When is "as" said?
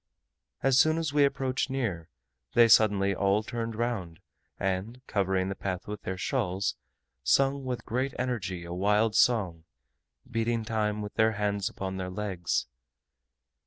0.63-0.79, 0.97-1.13